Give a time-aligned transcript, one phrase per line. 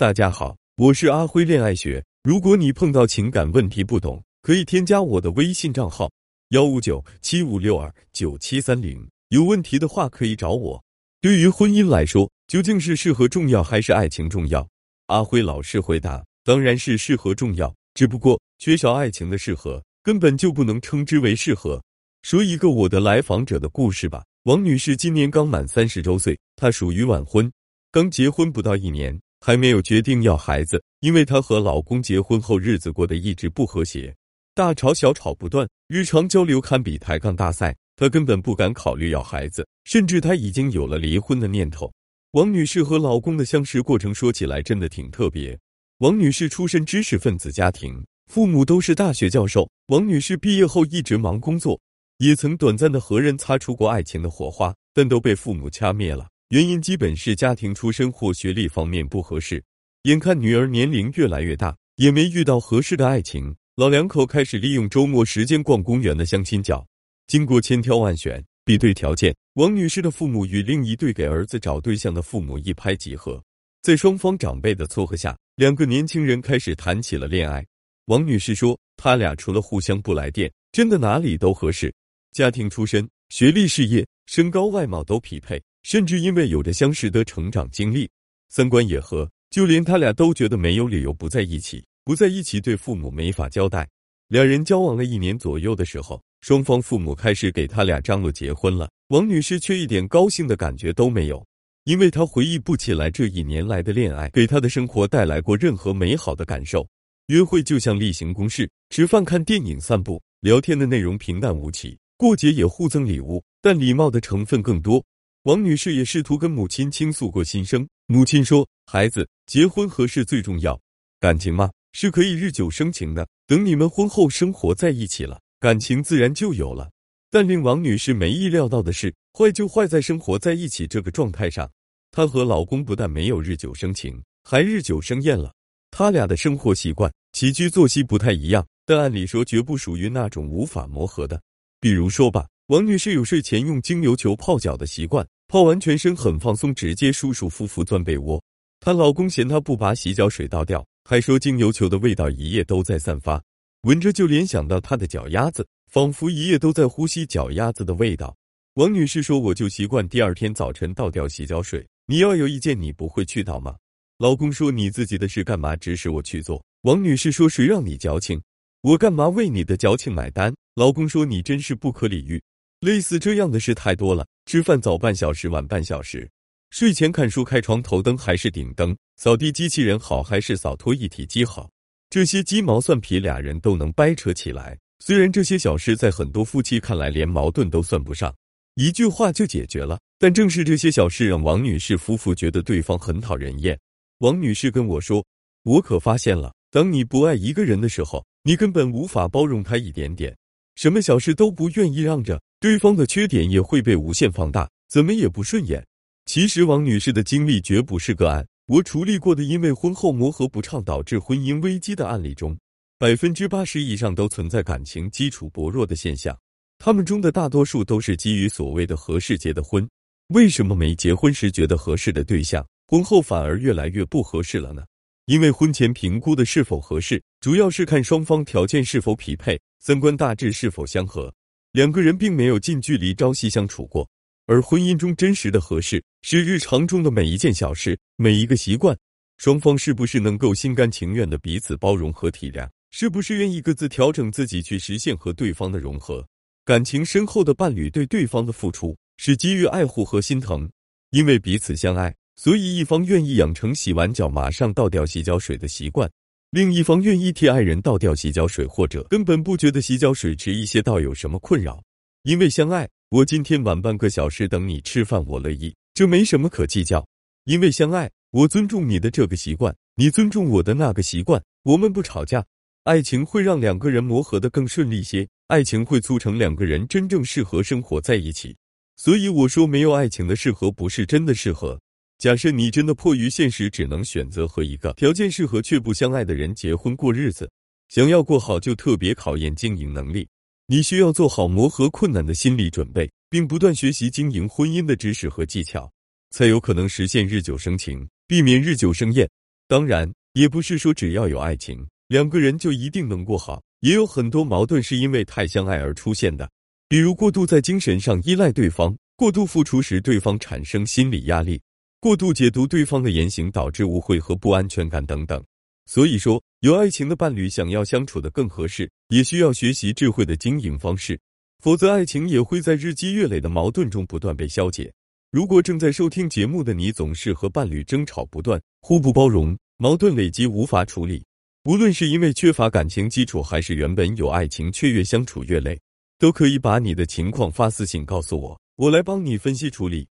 [0.00, 2.02] 大家好，我是阿辉恋爱学。
[2.22, 6.10] 如果你碰到情感问题不懂，可以添加我的微信账号
[6.52, 9.06] 幺五九七五六二九七三零。
[9.28, 10.82] 有问题的话可以找我。
[11.20, 14.66] 对于婚姻来说，究竟是适合重要还是爱情重要？
[15.08, 21.78] 阿辉老师回答：当然是适合重要，只不过缺少爱情的适合根本就不能称之为适合。
[22.22, 24.24] 说一个我的来访者的故事吧。
[24.44, 27.52] 王女士今年刚满三十周岁，她属于晚婚，
[27.92, 29.20] 刚结婚不到一年。
[29.40, 34.14] 还没有决定要孩子，因为她和老公结婚后日子过得一直不和谐，
[34.54, 37.74] 大吵小吵不断，日常交流堪比抬杠大赛。
[37.96, 41.92] 她根本不敢考虑要孩子，甚至她已经有了离婚的念头。
[42.32, 45.58] 王女士和老公的相识过程说起来真的挺特别。
[45.98, 49.68] 王女士出身知识分子家庭，父母都是大学教授。
[49.88, 51.78] 王女士毕业后一直忙工作，
[52.18, 56.26] 也曾短暂的和人擦出过爱情的火花，但都被父母掐灭了。
[56.50, 59.62] 原因基本是家庭出身或学历方面不合适。
[60.02, 66.84] 眼看女儿年龄越来越大，也没遇到合适的爱情，老两口开始利用周末时间逛公园的相亲角。
[67.28, 73.40] 经过千挑万选，比对条件，王女士的父母与另一对给儿子找对象的父母一拍即合。
[73.80, 77.64] 在双方长辈的撮合下，两个年轻人开始谈起了恋爱。
[78.06, 81.94] 王女士说：“他俩除了互相不来电，真的哪里都合适。
[82.32, 88.08] 家庭出身、学历、事业、身高、外貌都匹配。”甚至因为有着相似的成长经历，
[88.48, 91.84] 三观也合，就连他俩都觉得没有理由不在一起。
[92.04, 93.88] 不在一起对父母没法交代。
[94.28, 98.90] 两人交往了一年左右的时候，双方父母开始给他俩张罗结婚了。
[99.08, 101.44] 王女士却一点高兴的感觉都没有，
[101.84, 106.86] 因为她回忆不起来这一年来的恋爱给她的生活带来过任何美好的感受。
[107.26, 111.96] 约会就像例行公事，吃饭、看电影、散步、聊天的内容平淡无奇。
[112.16, 115.04] 过节也互赠礼物，但礼貌的成分更多。
[115.44, 117.88] 王女士也试图跟母亲倾诉过心声。
[118.06, 120.78] 母亲说：“孩子，结婚合适最重要，
[121.18, 123.26] 感情嘛是可以日久生情的。
[123.46, 126.90] 等你们婚后生活在一起了，感情自然就有了。”
[127.32, 131.70] 但令王女士没意料到的是，坏就坏在生活在一起这个状态上。
[132.10, 135.54] 她和老公不但没有日久生情，还日久生厌了。
[135.90, 141.40] 他俩的生活习惯、起居作息不太一样，但按理说绝不属于那种无法磨合的。
[141.80, 142.46] 比如说吧。
[142.70, 148.40] 王女士有睡前用精油球泡脚的习惯，泡完全身很放松，直接舒舒服服钻被窝。
[148.78, 153.42] 她老公嫌她不把洗脚水倒掉，还说精油球的味道一夜都在散发，
[153.82, 158.36] 闻着就联想到她的脚丫子，仿佛一夜都在呼吸脚丫子的味道。
[158.74, 163.74] 王女士说：“我就习惯第二天早晨倒掉洗脚水，你要有意见，你不会去倒吗？”
[164.18, 168.40] 老公说：“你自己的事干嘛指使我去做？”王女士说：“谁让你矫情，
[168.82, 172.40] 我干嘛为你的矫情买单？”老公说：“你真是不可理喻。”
[172.80, 176.26] 类似这样的事太多了，吃饭早半小时晚半小时，
[176.70, 181.70] 睡前看书开床头灯还是顶灯，扫地机器人好还是扫拖一体机好，
[182.08, 184.78] 这些鸡毛蒜皮俩人都能掰扯起来。
[185.04, 188.34] 虽然这些小事在很多夫妻看来连矛盾都算不上，
[188.76, 193.78] 一句话就解决了，但正是这些小事让王女士夫妇觉得对方很讨人厌。
[194.20, 195.22] 王女士跟我说
[195.64, 200.34] ：“我可发现了，当你不爱一个人的时候，你根本无法包容他一点点，
[200.76, 205.82] 什么小事都不愿意让着。”对方的缺点也会被无限放大，怎么也不顺眼。
[206.26, 212.54] 其实王女士的经历绝不是个案，我处理过的因为婚后磨合不畅导致婚姻危机的案例中，
[212.98, 216.38] 百分之八十以上都存在感情基础薄弱的现象。
[216.78, 219.88] 他们中的大多数都是基于所谓的合适结的婚。
[220.28, 224.82] 为什么没结婚时觉得合适的对象，婚后反而越来越不合适了呢？
[225.24, 231.32] 因为婚前评估的是否合适，主要是看双方条件是否匹配，三观大致是否相合。
[231.72, 234.08] 两个人并没有近距离朝夕相处过，
[234.46, 238.96] 而婚姻中真实的合适是日常中的每一件小事、每一个习惯，
[239.36, 246.26] 双方是不是能够心甘情愿的彼此包容和体谅，是不是愿意各自调整自己去实现和对方的融合。
[246.64, 250.68] 感情深厚的伴侣对对方的付出是基于爱护和心疼，
[251.10, 256.10] 因为彼此相爱，所以一方愿意养成洗完脚马上倒掉洗脚水的习惯。
[256.52, 261.80] 另一方愿意替爱人倒掉洗脚水，或者根本不觉得洗脚水迟一些倒有什么困扰，
[262.24, 267.06] 因为相爱，我今天晚半个小时等你吃饭，我乐意，这没什么可计较。
[267.44, 272.44] 因为相爱，我尊重你的这个习惯，你尊重我的那个习惯，我们不吵架，
[272.82, 278.56] 爱情会让两个人磨合的更顺利些，爱情会促成两个人真正适合生活在一起。
[278.96, 281.80] 所以我说，没有爱情的适合不是真的适合。
[282.20, 287.50] 假设你真的迫于现实，只能选择和一个条件适合却不相爱的人结婚过日子，
[287.88, 290.28] 想要过好就特别考验经营能力。
[290.66, 295.90] 你需要做好磨合困难的心理准备，并不断学习经营婚姻的知识和技巧，
[296.30, 299.26] 才有可能实现日久生情，避免日久生厌。
[299.66, 306.50] 当然，也不是说只要有爱情，两个人就一定能过好，也有很多矛盾是因为太相爱而出现的，
[306.86, 311.58] 比如过度在精神上依赖对方，过度付出时对方产生心理压力，
[312.02, 315.44] 过度解读对方的言行导致误会和不安全感等等。
[315.84, 321.20] 所以说，有爱情的伴侣想要相处的更合适，也需要学习智慧的经营方式，
[321.58, 324.90] 否则爱情也会在日积月累的矛盾中不断被消解。
[325.30, 331.22] 如果正在收听节目的你总是和伴侣争吵不断，互不包容，矛盾累积无法处理，
[331.64, 335.78] 无论是因为缺乏感情基础，还是原本有爱情却越相处越累，
[336.18, 340.08] 都可以把你的情况发私信告诉我，我来帮你分析处理。